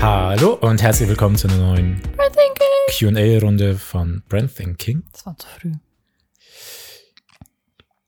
Hallo 0.00 0.54
und 0.54 0.80
herzlich 0.80 1.08
willkommen 1.08 1.34
zu 1.34 1.48
einer 1.48 1.56
neuen 1.56 2.00
QA-Runde 2.96 3.76
von 3.76 4.22
Brand 4.28 4.54
Thinking. 4.54 5.02
Das 5.10 5.26
war 5.26 5.36
zu 5.36 5.48
früh. 5.48 5.72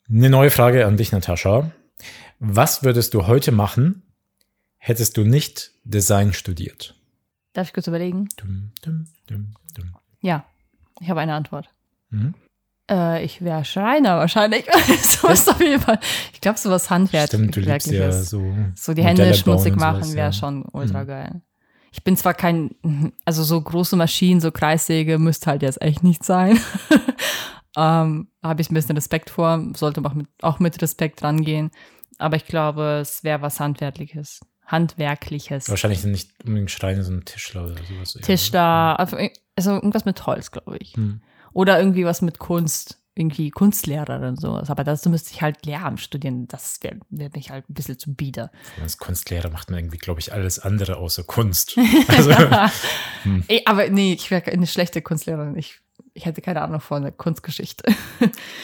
Eine 0.09 0.31
neue 0.31 0.51
Frage 0.51 0.87
an 0.87 0.97
dich, 0.97 1.11
Natascha. 1.11 1.73
Was 2.39 2.85
würdest 2.85 3.13
du 3.15 3.27
heute 3.27 3.51
machen, 3.51 4.03
hättest 4.77 5.17
du 5.17 5.25
nicht 5.25 5.73
Design 5.83 6.33
studiert? 6.33 6.95
Darf 7.55 7.67
ich 7.67 7.73
kurz 7.73 7.89
überlegen? 7.89 8.29
Dum, 8.37 8.71
dum, 8.83 9.07
dum. 9.27 9.55
Ja, 10.21 10.45
ich 11.01 11.11
habe 11.11 11.21
eine 11.21 11.35
Antwort. 11.35 11.71
Mhm. 12.11 12.35
Äh, 12.89 13.25
ich 13.25 13.43
wäre 13.43 13.65
Schreiner 13.65 14.17
wahrscheinlich. 14.19 14.65
so 15.03 15.27
ist 15.27 15.49
auf 15.49 15.61
jeden 15.61 15.81
Fall. 15.81 15.99
Ich 16.33 16.41
glaube, 16.41 16.59
sowas 16.59 16.89
Handwerkliches. 16.89 17.29
Stimmt, 17.29 17.57
du 17.57 17.61
liebst 17.61 17.91
ja 17.91 18.13
so. 18.13 18.55
So 18.77 18.95
die 18.95 19.03
Hände 19.03 19.35
schmutzig 19.35 19.75
machen 19.75 20.05
sowas, 20.05 20.15
wäre 20.15 20.27
ja. 20.29 20.33
schon 20.33 20.65
ultra 20.73 21.03
geil. 21.03 21.43
Ich 21.93 22.05
bin 22.05 22.17
zwar 22.17 22.35
kein, 22.35 22.75
also 23.25 23.43
so 23.43 23.61
große 23.61 23.97
Maschinen, 23.97 24.41
so 24.41 24.51
Kreissäge 24.51 25.19
müsste 25.19 25.51
halt 25.51 25.63
jetzt 25.63 25.83
echt 25.83 26.03
nicht 26.03 26.25
sein. 26.25 26.59
ähm, 27.77 28.29
Habe 28.43 28.61
ich 28.61 28.71
ein 28.71 28.75
bisschen 28.75 28.97
Respekt 28.97 29.31
vor, 29.31 29.65
sollte 29.77 30.05
auch 30.05 30.15
mit, 30.15 30.29
auch 30.43 30.59
mit 30.59 30.81
Respekt 30.83 31.23
rangehen. 31.23 31.71
Aber 32.19 32.37
ich 32.37 32.45
glaube, 32.45 32.99
es 33.01 33.25
wäre 33.25 33.43
was 33.43 33.61
Handwerkliches. 33.61 34.41
Handwerkliches. 34.67 35.69
Wahrscheinlich 35.69 36.05
nicht 36.05 36.31
unbedingt 36.45 36.71
Schreiner, 36.71 37.03
sondern 37.03 37.25
Tischler 37.25 37.65
oder 37.65 37.75
sowas. 37.83 38.13
Tischler, 38.23 39.01
also 39.01 39.17
also 39.57 39.73
irgendwas 39.73 40.05
mit 40.05 40.27
Holz, 40.27 40.51
glaube 40.51 40.79
ich. 40.79 40.95
Hm. 40.95 41.21
Oder 41.53 41.79
irgendwie 41.79 42.05
was 42.05 42.23
mit 42.23 42.39
Kunst, 42.39 43.00
irgendwie 43.15 43.51
Kunstlehrerin 43.51 44.37
sowas. 44.37 44.71
Aber 44.71 44.85
dazu 44.85 45.11
müsste 45.11 45.33
ich 45.35 45.43
halt 45.43 45.67
Lehramt 45.67 46.01
studieren. 46.01 46.47
Das 46.49 46.79
wäre 46.83 46.97
wär 47.11 47.31
mich 47.35 47.51
halt 47.51 47.69
ein 47.69 47.75
bisschen 47.75 47.99
zu 47.99 48.15
bieder. 48.15 48.51
Als 48.81 48.99
Kunstlehrer 48.99 49.51
macht 49.51 49.71
man 49.71 49.81
irgendwie, 49.81 49.99
glaube 49.99 50.21
ich, 50.21 50.33
alles 50.33 50.59
andere 50.59 50.97
außer 50.97 51.25
Kunst. 51.25 51.77
Also, 52.09 52.31
Ey, 53.49 53.63
aber 53.67 53.89
nee, 53.91 54.13
ich 54.15 54.31
wäre 54.31 54.51
eine 54.51 54.67
schlechte 54.67 55.03
Kunstlehrerin. 55.03 55.57
Ich, 55.57 55.81
ich 56.15 56.25
hätte 56.25 56.41
keine 56.41 56.63
Ahnung 56.63 56.81
von 56.81 57.03
der 57.03 57.13
Kunstgeschichte. 57.13 57.85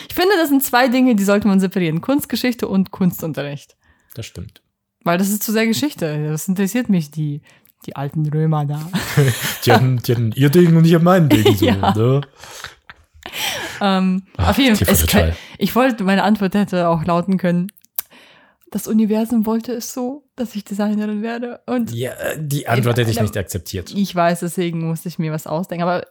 ich 0.08 0.14
finde, 0.14 0.36
das 0.38 0.48
sind 0.48 0.62
zwei 0.64 0.88
Dinge, 0.88 1.14
die 1.16 1.25
sollte 1.25 1.48
man 1.48 1.60
separieren. 1.60 2.00
Kunstgeschichte 2.00 2.66
und 2.69 2.91
Kunstunterricht. 2.91 3.77
das 4.14 4.27
stimmt. 4.27 4.62
Weil 5.05 5.19
das 5.19 5.28
ist 5.28 5.42
zu 5.42 5.53
sehr 5.53 5.66
Geschichte. 5.66 6.28
Das 6.31 6.48
interessiert 6.48 6.88
mich, 6.88 7.10
die, 7.10 7.42
die 7.84 7.94
alten 7.94 8.27
Römer 8.28 8.64
da. 8.64 8.81
Die 9.64 9.72
hatten, 9.72 9.98
die 9.98 10.12
hatten 10.12 10.33
ihr 10.33 10.50
Ding 10.50 10.77
und 10.77 10.84
ich 10.84 10.94
hab 10.94 11.03
mein 11.03 11.28
Ding. 11.28 11.55
So, 11.56 11.64
Ja. 11.66 11.92
ne? 11.94 12.20
Ähm, 13.80 14.22
Ach, 14.36 14.50
auf 14.50 14.58
jeden 14.58 14.77
Fall. 14.77 15.36
Ich 15.58 15.74
wollte, 15.74 16.05
meine 16.05 16.22
Antwort 16.22 16.55
hätte 16.55 16.88
auch 16.88 17.05
lauten 17.05 17.38
können. 17.38 17.69
Das 18.70 18.86
Universum 18.88 19.46
wollte 19.46 19.72
es 19.72 19.92
so, 19.92 20.28
dass 20.34 20.55
ich 20.55 20.64
Designerin 20.64 21.22
werde. 21.22 21.60
Und 21.66 21.92
Ja, 21.92 22.12
äh, 22.12 22.36
die 22.38 22.69
Antwort 22.69 22.98
hätte 22.98 23.10
ich 23.10 23.20
nicht 23.20 23.36
akzeptiert. 23.36 23.92
ich 23.94 24.14
weiß, 24.14 24.41
deswegen 24.41 24.86
musste 24.86 25.08
ich 25.08 25.19
mir 25.19 25.32
was 25.32 25.47
ausdenken. 25.47 25.84
Aber 25.84 26.04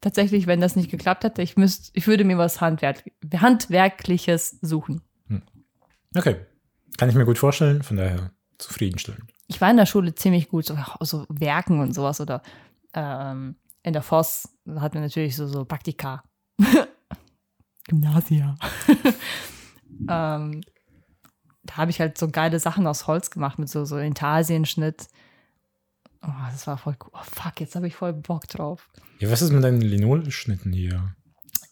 tatsächlich, 0.00 0.46
wenn 0.46 0.60
das 0.60 0.76
nicht 0.76 0.90
geklappt 0.90 1.24
hätte, 1.24 1.42
ich, 1.42 1.56
müsst, 1.56 1.90
ich 1.94 2.06
würde 2.06 2.24
mir 2.24 2.38
was 2.38 2.60
Handwerk, 2.60 3.02
Handwerkliches 3.34 4.58
suchen. 4.62 5.02
Okay. 6.16 6.36
Kann 6.96 7.08
ich 7.10 7.14
mir 7.14 7.24
gut 7.24 7.38
vorstellen, 7.38 7.82
von 7.82 7.96
daher 7.96 8.30
zufriedenstellend. 8.58 9.24
Ich 9.46 9.60
war 9.60 9.70
in 9.70 9.76
der 9.76 9.86
Schule 9.86 10.14
ziemlich 10.14 10.48
gut, 10.48 10.66
so, 10.66 10.76
so 11.00 11.26
Werken 11.28 11.80
und 11.80 11.94
sowas 11.94 12.20
oder 12.20 12.42
ähm, 12.94 13.56
in 13.82 13.92
der 13.92 14.02
Voss 14.02 14.48
hatten 14.76 14.94
wir 14.94 15.00
natürlich 15.00 15.36
so, 15.36 15.46
so 15.46 15.64
Praktika. 15.64 16.22
Gymnasia. 17.88 18.56
ähm, 20.08 20.60
da 21.64 21.76
habe 21.76 21.90
ich 21.90 22.00
halt 22.00 22.16
so 22.16 22.28
geile 22.28 22.60
Sachen 22.60 22.86
aus 22.86 23.06
Holz 23.06 23.30
gemacht 23.30 23.58
mit 23.58 23.68
so, 23.68 23.84
so 23.84 23.98
Intarsienschnitt. 23.98 25.08
Oh, 26.22 26.30
das 26.50 26.66
war 26.66 26.78
voll 26.78 26.96
cool. 27.04 27.10
Oh, 27.12 27.22
fuck, 27.22 27.60
jetzt 27.60 27.76
habe 27.76 27.86
ich 27.86 27.94
voll 27.94 28.12
Bock 28.12 28.46
drauf. 28.48 28.88
Ja, 29.18 29.30
was 29.30 29.42
ist 29.42 29.52
mit 29.52 29.62
deinen 29.62 29.80
Linolschnitten 29.80 30.72
hier? 30.72 31.14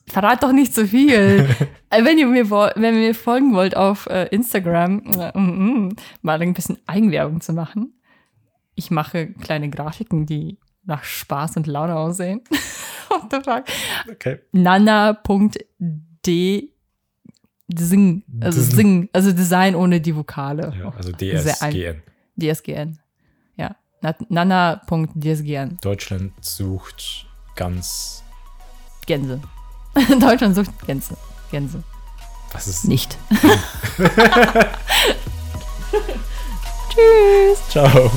Verrat 0.09 0.43
doch 0.43 0.53
nicht 0.53 0.75
so 0.75 0.87
viel. 0.87 1.49
Äh, 1.89 2.05
wenn 2.05 2.19
ihr 2.19 2.27
mir, 2.27 2.51
wenn 2.51 2.95
ihr 2.95 3.01
mir 3.01 3.15
folgen 3.15 3.55
wollt 3.55 3.77
auf 3.77 4.07
äh, 4.07 4.27
Instagram, 4.27 5.03
äh, 5.07 5.39
mm, 5.39 5.87
mm, 5.87 5.97
mal 6.23 6.43
ein 6.43 6.53
bisschen 6.53 6.79
Eigenwerbung 6.85 7.41
zu 7.41 7.53
machen. 7.53 7.95
Ich 8.75 8.91
mache 8.91 9.29
kleine 9.35 9.71
Grafiken, 9.71 10.27
die 10.27 10.59
nach 10.83 11.05
Spaß 11.05 11.59
und 11.59 11.69
Laune 11.69 11.95
aussehen. 11.95 12.43
Fuck? 13.31 13.65
Okay. 14.11 14.39
Nana.d 14.53 16.73
Sing, 17.77 18.23
also 18.41 18.63
Sing, 18.63 19.09
also 19.13 19.33
Design 19.33 19.75
ohne 19.75 20.01
die 20.01 20.15
Vokale. 20.15 20.73
Ja, 20.79 20.93
also 20.97 21.11
Sehr 21.19 21.61
ein- 21.63 21.73
DSGN. 21.73 22.03
DSGN. 22.41 22.99
Ja. 23.57 23.75
Na- 24.03 24.15
Nana.dsgn. 24.29 25.79
Deutschland 25.83 26.33
sucht 26.45 27.27
ganz. 27.57 28.23
Gänse. 29.07 29.41
Deutschland 30.21 30.55
sucht 30.55 30.71
Gänse. 30.87 31.17
Gänse. 31.51 31.83
Was 32.53 32.69
ist. 32.69 32.85
Nicht. 32.87 33.19
Tschüss. 36.89 37.69
Ciao. 37.69 38.11